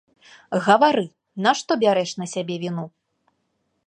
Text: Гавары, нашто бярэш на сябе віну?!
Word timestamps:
Гавары, 0.67 1.03
нашто 1.47 1.77
бярэш 1.83 2.11
на 2.21 2.25
сябе 2.35 2.55
віну?! 2.65 2.85